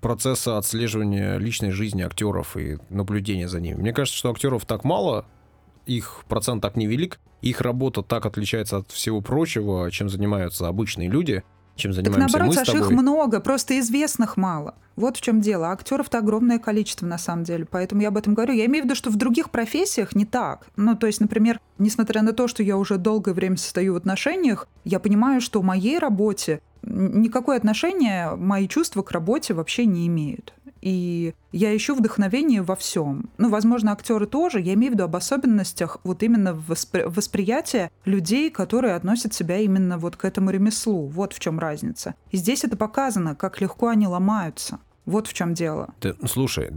[0.00, 3.80] процесса отслеживания личной жизни актеров и наблюдения за ними.
[3.80, 5.26] Мне кажется, что актеров так мало,
[5.86, 11.42] их процент так невелик, их работа так отличается от всего прочего, чем занимаются обычные люди,
[11.78, 14.74] чем занимаемся так наоборот, мы Саш, их много, просто известных мало.
[14.96, 15.68] Вот в чем дело.
[15.68, 17.64] Актеров-то огромное количество на самом деле.
[17.64, 18.52] Поэтому я об этом говорю.
[18.52, 20.66] Я имею в виду, что в других профессиях не так.
[20.76, 24.66] Ну, то есть, например, несмотря на то, что я уже долгое время состою в отношениях,
[24.84, 30.52] я понимаю, что в моей работе никакое отношение мои чувства к работе вообще не имеют.
[30.80, 33.30] И я ищу вдохновение во всем.
[33.38, 34.60] Ну, возможно, актеры тоже.
[34.60, 39.98] Я имею в виду об особенностях вот именно воспри- восприятия людей, которые относят себя именно
[39.98, 41.06] вот к этому ремеслу.
[41.06, 42.14] Вот в чем разница.
[42.30, 44.78] И здесь это показано, как легко они ломаются.
[45.06, 45.94] Вот в чем дело.
[46.00, 46.70] Ты, ну, слушай,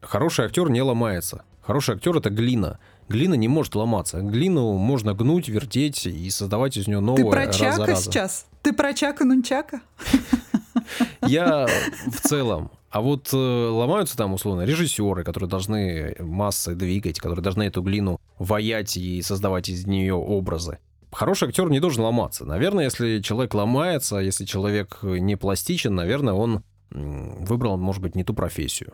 [0.00, 1.44] хороший актер не ломается.
[1.62, 2.78] Хороший актер это глина.
[3.08, 4.20] Глина не может ломаться.
[4.20, 8.46] Глину можно гнуть, вертеть и создавать из нее новое Ты про раз Чака сейчас?
[8.62, 9.80] Ты про Чака Нунчака?
[11.22, 11.66] Я
[12.06, 12.70] в целом.
[12.94, 18.20] А вот э, ломаются там, условно, режиссеры, которые должны массы двигать, которые должны эту глину
[18.38, 20.78] ваять и создавать из нее образы.
[21.10, 22.44] Хороший актер не должен ломаться.
[22.44, 28.32] Наверное, если человек ломается, если человек не пластичен, наверное, он выбрал, может быть, не ту
[28.32, 28.92] профессию,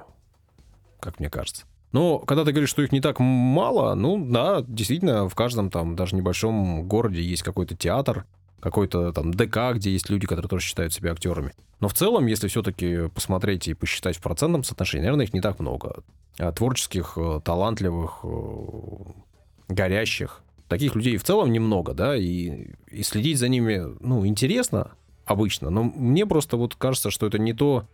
[0.98, 1.66] как мне кажется.
[1.92, 5.94] Но когда ты говоришь, что их не так мало, ну да, действительно, в каждом там
[5.94, 8.24] даже небольшом городе есть какой-то театр,
[8.61, 11.53] какой-то там ДК, где есть люди, которые тоже считают себя актерами.
[11.81, 15.59] Но в целом, если все-таки посмотреть и посчитать в процентном соотношении, наверное, их не так
[15.59, 16.03] много.
[16.38, 18.29] А творческих, э, талантливых, э,
[19.68, 20.42] горящих.
[20.68, 24.92] Таких людей в целом немного, да, и, и следить за ними, ну, интересно
[25.25, 27.88] обычно, но мне просто вот кажется, что это не то,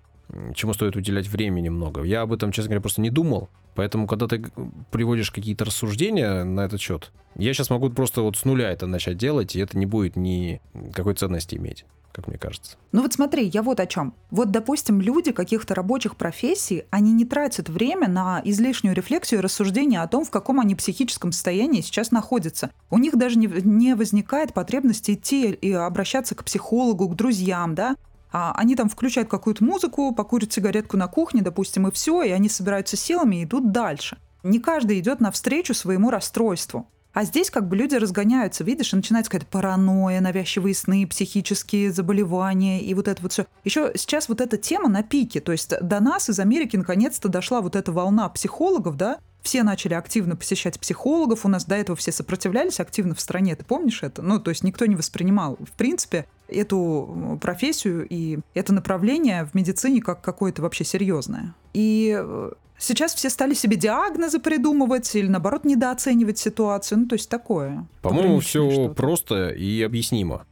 [0.55, 2.03] чему стоит уделять времени много.
[2.03, 3.49] Я об этом, честно говоря, просто не думал.
[3.75, 4.45] Поэтому, когда ты
[4.91, 9.19] приводишь какие-то рассуждения на этот счет, я сейчас могу просто вот с нуля это начать
[9.19, 10.61] делать, и это не будет ни
[10.95, 12.79] какой ценности иметь, как мне кажется.
[12.93, 14.15] Ну вот смотри, я вот о чем.
[14.31, 20.01] Вот, допустим, люди каких-то рабочих профессий, они не тратят время на излишнюю рефлексию и рассуждение
[20.01, 22.71] о том, в каком они психическом состоянии сейчас находятся.
[22.89, 27.97] У них даже не, не возникает потребности идти и обращаться к психологу, к друзьям, да,
[28.33, 32.49] а они там включают какую-то музыку, покурят сигаретку на кухне, допустим, и все, и они
[32.49, 34.19] собираются силами и идут дальше.
[34.43, 36.89] Не каждый идет навстречу своему расстройству.
[37.17, 42.83] А здесь как бы люди разгоняются, видишь, и начинается какая-то паранойя, навязчивые сны, психические заболевания
[42.83, 43.47] и вот это вот все.
[43.65, 47.62] Еще сейчас вот эта тема на пике, то есть до нас из Америки наконец-то дошла
[47.62, 52.12] вот эта волна психологов, да, все начали активно посещать психологов, у нас до этого все
[52.12, 54.21] сопротивлялись активно в стране, ты помнишь это?
[54.21, 60.01] Ну, то есть никто не воспринимал, в принципе, эту профессию и это направление в медицине
[60.01, 61.55] как какое-то вообще серьезное.
[61.73, 67.01] И э, сейчас все стали себе диагнозы придумывать или, наоборот, недооценивать ситуацию.
[67.01, 67.87] Ну, то есть такое.
[68.03, 70.47] По-моему, все просто и объяснимо.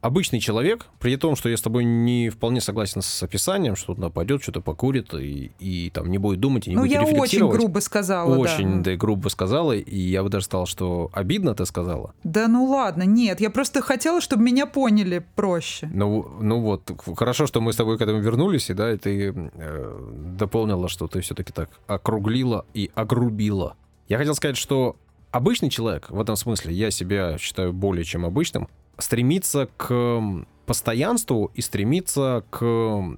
[0.00, 4.08] Обычный человек, при том, что я с тобой не вполне согласен с описанием, что туда
[4.08, 7.46] пойдет, что-то покурит и, и там не будет думать и не Ну, будет я очень
[7.48, 8.92] грубо сказала, Очень, да.
[8.92, 12.14] да, грубо сказала, и я бы даже сказал, что обидно ты сказала.
[12.24, 15.90] Да ну ладно, нет, я просто хотела, чтобы меня поняли проще.
[15.92, 19.34] Ну, ну вот, хорошо, что мы с тобой к этому вернулись, и да, и ты
[19.54, 23.76] э, дополнила, что ты все-таки так округлила и огрубила.
[24.08, 24.96] Я хотел сказать, что
[25.30, 28.68] обычный человек, в этом смысле, я себя считаю более чем обычным,
[29.00, 30.22] стремится к
[30.66, 32.60] постоянству и стремится к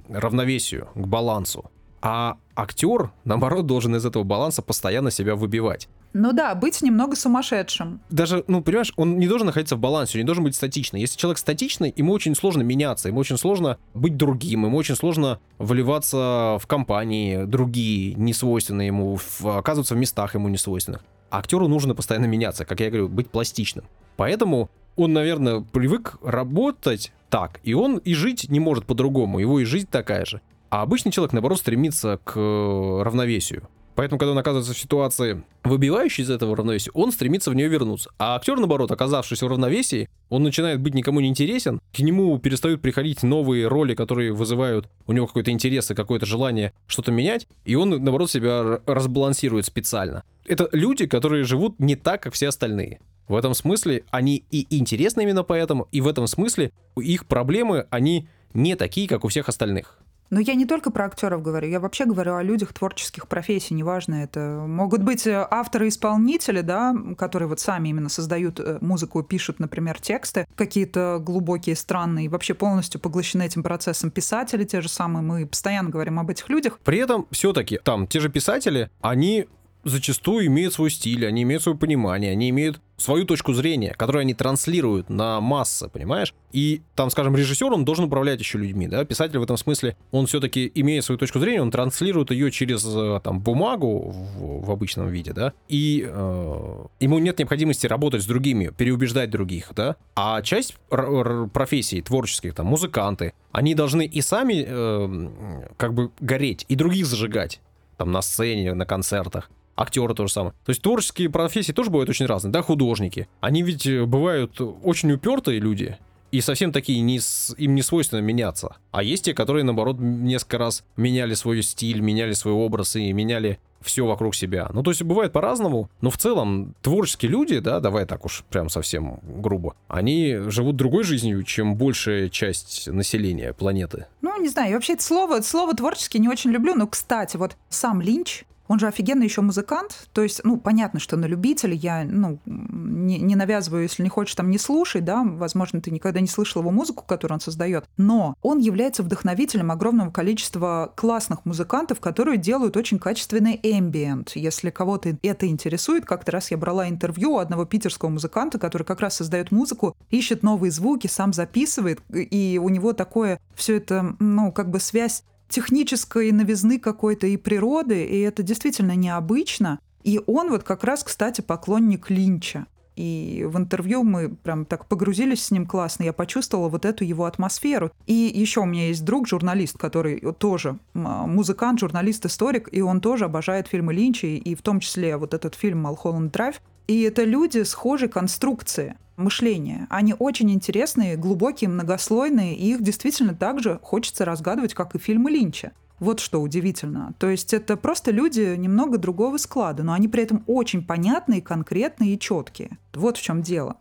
[0.09, 1.71] равновесию, к балансу.
[2.01, 5.89] А актер, наоборот, должен из этого баланса постоянно себя выбивать.
[6.15, 8.01] Ну да, быть немного сумасшедшим.
[8.11, 11.01] даже, ну, понимаешь, он не должен находиться в балансе, он не должен быть статичный.
[11.01, 15.39] Если человек статичный, ему очень сложно меняться, ему очень сложно быть другим, ему очень сложно
[15.59, 21.03] вливаться в компании другие, несвойственные ему, в- оказываться в местах ему несвойственных.
[21.31, 23.87] А актеру нужно постоянно меняться, как я говорю, быть пластичным.
[24.17, 29.65] Поэтому он, наверное, привык работать так, и он и жить не может по-другому, его и
[29.65, 30.41] жизнь такая же.
[30.71, 33.69] А обычный человек, наоборот, стремится к э, равновесию.
[33.95, 38.11] Поэтому, когда он оказывается в ситуации, выбивающей из этого равновесия, он стремится в нее вернуться.
[38.19, 42.81] А актер, наоборот, оказавшись в равновесии, он начинает быть никому не интересен, к нему перестают
[42.81, 47.75] приходить новые роли, которые вызывают у него какой-то интерес и какое-то желание что-то менять, и
[47.75, 50.25] он, наоборот, себя разбалансирует специально.
[50.47, 53.01] Это люди, которые живут не так, как все остальные.
[53.33, 58.29] В этом смысле они и интересны именно поэтому, и в этом смысле их проблемы, они
[58.53, 59.99] не такие, как у всех остальных.
[60.29, 64.17] Но я не только про актеров говорю, я вообще говорю о людях творческих профессий, неважно
[64.17, 64.65] это.
[64.69, 70.47] Могут быть э, авторы-исполнители, да, которые вот сами именно создают э, музыку, пишут, например, тексты,
[70.55, 74.11] какие-то глубокие, странные, вообще полностью поглощены этим процессом.
[74.11, 76.81] Писатели те же самые, мы постоянно говорим об этих людях.
[76.85, 79.47] При этом все-таки там те же писатели, они
[79.85, 84.33] зачастую имеют свой стиль, они имеют свое понимание, они имеют свою точку зрения, которую они
[84.33, 86.35] транслируют на массы, понимаешь?
[86.53, 89.05] И там, скажем, режиссер, он должен управлять еще людьми, да?
[89.05, 93.21] Писатель в этом смысле, он все-таки, имея свою точку зрения, он транслирует ее через э,
[93.25, 95.53] там бумагу в, в обычном виде, да?
[95.69, 99.97] И э, ему нет необходимости работать с другими, переубеждать других, да?
[100.15, 106.77] А часть профессий творческих, там, музыканты, они должны и сами э, как бы гореть, и
[106.77, 107.61] других зажигать
[107.97, 110.55] там на сцене, на концертах актеры то же самое.
[110.65, 113.29] То есть творческие профессии тоже бывают очень разные, да, художники.
[113.41, 115.99] Они ведь э, бывают очень упертые люди,
[116.33, 117.21] и совсем такие не,
[117.59, 118.77] им не свойственно меняться.
[118.91, 123.59] А есть те, которые, наоборот, несколько раз меняли свой стиль, меняли свой образ и меняли
[123.83, 124.71] все вокруг себя.
[124.73, 128.71] Ну, то есть бывает по-разному, но в целом творческие люди, да, давай так уж прям
[128.71, 134.07] совсем грубо, они живут другой жизнью, чем большая часть населения планеты.
[134.23, 138.01] Ну, не знаю, вообще это слово, слово творческий не очень люблю, но, кстати, вот сам
[138.01, 140.09] Линч, он же офигенный еще музыкант.
[140.15, 144.35] То есть, ну, понятно, что на любителя я, ну, не, не навязываю, если не хочешь,
[144.35, 147.85] там, не слушай, да, возможно, ты никогда не слышал его музыку, которую он создает.
[147.99, 154.33] Но он является вдохновителем огромного количества классных музыкантов, которые делают очень качественный эмбиент.
[154.37, 159.01] Если кого-то это интересует, как-то раз я брала интервью у одного питерского музыканта, который как
[159.01, 164.51] раз создает музыку, ищет новые звуки, сам записывает, и у него такое все это, ну,
[164.51, 169.79] как бы связь технической новизны какой-то и природы, и это действительно необычно.
[170.03, 172.67] И он вот как раз, кстати, поклонник Линча.
[172.95, 176.05] И в интервью мы прям так погрузились с ним классно.
[176.05, 177.91] Я почувствовала вот эту его атмосферу.
[178.07, 183.25] И еще у меня есть друг, журналист, который тоже музыкант, журналист, историк, и он тоже
[183.25, 186.61] обожает фильмы Линча, и в том числе вот этот фильм «Малхолланд Драйв».
[186.87, 189.87] И это люди схожей конструкции мышления.
[189.91, 195.73] Они очень интересные, глубокие, многослойные, и их действительно также хочется разгадывать, как и фильмы Линча.
[195.99, 197.15] Вот что удивительно.
[197.19, 202.15] То есть это просто люди немного другого склада, но они при этом очень понятные, конкретные
[202.15, 202.79] и четкие.
[202.93, 203.77] Вот в чем дело.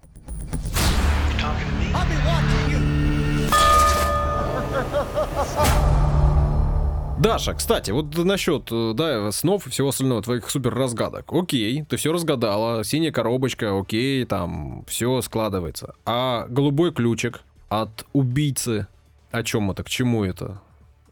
[1.94, 2.51] I'll
[7.22, 11.32] Даша, кстати, вот насчет, э, да, снов и всего остального, твоих супер разгадок.
[11.32, 15.94] Окей, ты все разгадала, синяя коробочка, окей, там, все складывается.
[16.04, 18.88] А голубой ключик от убийцы,
[19.30, 20.62] о чем это, к чему это?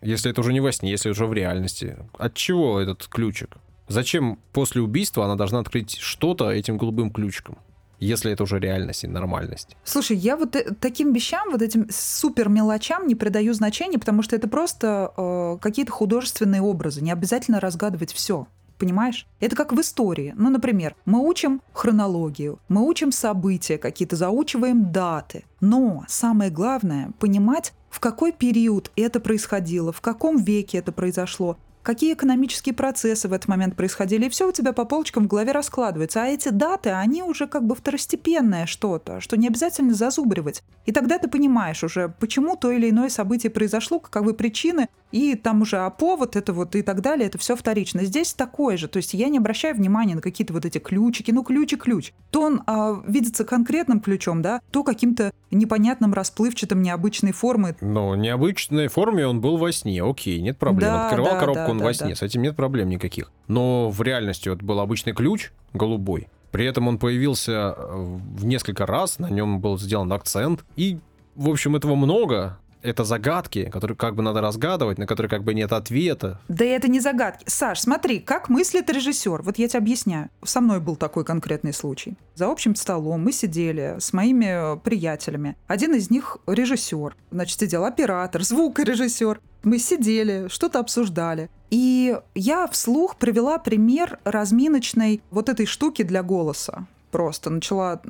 [0.02, 1.96] Если это уже не во сне, если уже в реальности.
[2.18, 3.58] От чего этот ключик?
[3.88, 7.60] Зачем после убийства она должна открыть что-то этим голубым ключиком?
[8.00, 9.76] Если это уже реальность и нормальность.
[9.84, 14.36] Слушай, я вот э, таким вещам, вот этим супер мелочам не придаю значения, потому что
[14.36, 18.48] это просто э, какие-то художественные образы, не обязательно разгадывать все.
[18.78, 19.28] Понимаешь?
[19.42, 20.34] Это как в истории.
[20.38, 25.44] Ну, например, мы учим хронологию, мы учим события какие-то, заучиваем даты.
[25.60, 32.14] Но самое главное— понимать, в какой период это происходило, в каком веке это произошло, какие
[32.14, 36.24] экономические процессы в этот момент происходили, и все у тебя по полочкам в голове раскладывается.
[36.24, 40.64] А эти даты, они уже как бы второстепенное что-то, что не обязательно зазубривать.
[40.86, 45.62] И тогда ты понимаешь уже, почему то или иное событие произошло, каковы причины, и там
[45.62, 48.04] уже а повод это вот и так далее, это все вторично.
[48.04, 51.44] Здесь такое же, то есть я не обращаю внимания на какие-то вот эти ключики, ну
[51.44, 52.14] ключик-ключ.
[52.32, 57.76] То он а, видится конкретным ключом, да, то каким-то непонятным, расплывчатым, необычной формы.
[57.82, 60.92] Но необычной форме он был во сне, окей, нет проблем.
[60.92, 62.16] Да, Открывал да, коробку да, он да, во сне, да.
[62.16, 63.32] с этим нет проблем никаких.
[63.48, 68.86] Но в реальности вот был обычный ключ, голубой, при этом он появился э, в несколько
[68.86, 70.66] раз, на нем был сделан акцент.
[70.76, 71.00] И,
[71.36, 75.54] в общем, этого много это загадки, которые как бы надо разгадывать, на которые как бы
[75.54, 76.40] нет ответа.
[76.48, 77.44] Да это не загадки.
[77.48, 79.42] Саш, смотри, как мыслит режиссер.
[79.42, 80.30] Вот я тебе объясняю.
[80.44, 82.18] Со мной был такой конкретный случай.
[82.36, 85.56] За общим столом мы сидели с моими приятелями.
[85.68, 87.16] Один из них режиссер.
[87.32, 89.42] Значит, сидел оператор, звукорежиссер.
[89.64, 91.50] Мы сидели, что-то обсуждали.
[91.70, 98.02] И я вслух привела пример разминочной вот этой штуки для голоса просто начала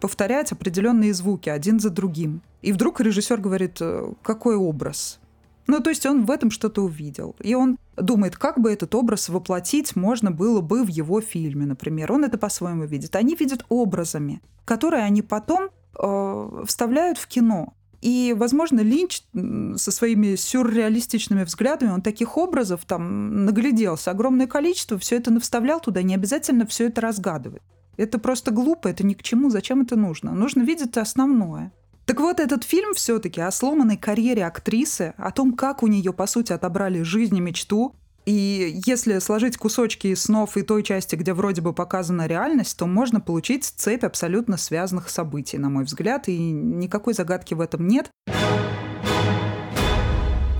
[0.00, 2.42] повторять определенные звуки один за другим.
[2.62, 5.20] И вдруг режиссер говорит, «Э, какой образ?
[5.66, 7.36] Ну, то есть он в этом что-то увидел.
[7.40, 12.12] И он думает, как бы этот образ воплотить можно было бы в его фильме, например.
[12.12, 13.16] Он это по-своему видит.
[13.16, 17.72] Они видят образами, которые они потом э, вставляют в кино.
[18.02, 25.16] И, возможно, Линч со своими сюрреалистичными взглядами, он таких образов там нагляделся огромное количество, все
[25.16, 27.62] это навставлял туда, не обязательно все это разгадывать.
[27.96, 30.32] Это просто глупо, это ни к чему, зачем это нужно?
[30.32, 31.72] Нужно видеть основное.
[32.06, 36.26] Так вот, этот фильм все-таки о сломанной карьере актрисы, о том, как у нее, по
[36.26, 37.94] сути, отобрали жизнь и мечту.
[38.26, 42.86] И если сложить кусочки из снов и той части, где вроде бы показана реальность, то
[42.86, 48.10] можно получить цепь абсолютно связанных событий, на мой взгляд, и никакой загадки в этом нет.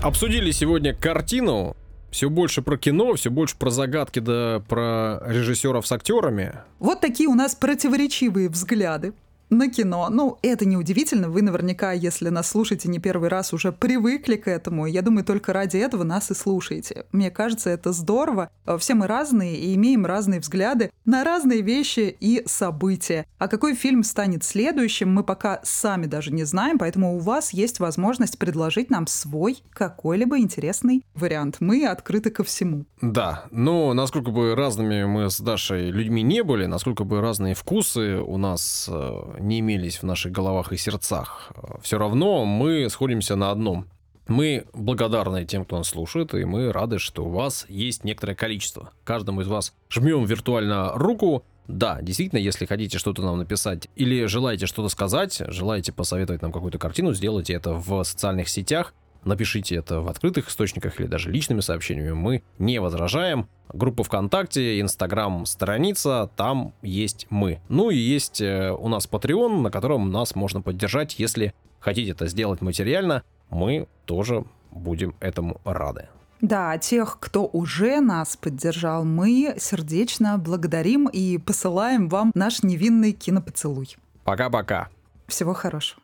[0.01, 1.75] Обсудили сегодня картину
[2.15, 6.53] Все больше про кино, все больше про загадки, да про режиссеров с актерами.
[6.79, 9.11] Вот такие у нас противоречивые взгляды
[9.57, 10.07] на кино.
[10.09, 11.29] Ну, это неудивительно.
[11.29, 14.85] Вы наверняка, если нас слушаете не первый раз, уже привыкли к этому.
[14.85, 17.05] Я думаю, только ради этого нас и слушаете.
[17.11, 18.49] Мне кажется, это здорово.
[18.79, 23.25] Все мы разные и имеем разные взгляды на разные вещи и события.
[23.37, 27.79] А какой фильм станет следующим, мы пока сами даже не знаем, поэтому у вас есть
[27.79, 31.57] возможность предложить нам свой какой-либо интересный вариант.
[31.59, 32.85] Мы открыты ко всему.
[33.01, 38.17] Да, но насколько бы разными мы с Дашей людьми не были, насколько бы разные вкусы
[38.17, 43.51] у нас э, не имелись в наших головах и сердцах, все равно мы сходимся на
[43.51, 43.87] одном.
[44.27, 48.91] Мы благодарны тем, кто нас слушает, и мы рады, что у вас есть некоторое количество.
[49.03, 51.43] Каждому из вас жмем виртуально руку.
[51.67, 56.79] Да, действительно, если хотите что-то нам написать или желаете что-то сказать, желаете посоветовать нам какую-то
[56.79, 58.93] картину, сделайте это в социальных сетях.
[59.25, 62.11] Напишите это в открытых источниках или даже личными сообщениями.
[62.11, 63.49] Мы не возражаем.
[63.73, 67.59] Группа ВКонтакте, Инстаграм, страница, там есть мы.
[67.67, 72.27] Ну и есть э, у нас Patreon, на котором нас можно поддержать, если хотите это
[72.27, 73.23] сделать материально.
[73.49, 76.07] Мы тоже будем этому рады.
[76.41, 83.97] Да, тех, кто уже нас поддержал, мы сердечно благодарим и посылаем вам наш невинный кинопоцелуй.
[84.23, 84.89] Пока-пока.
[85.27, 86.01] Всего хорошего.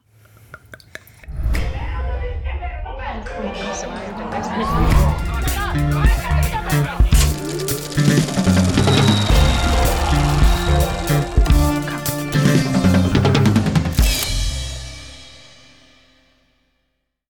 [3.24, 5.11] Thank you so much.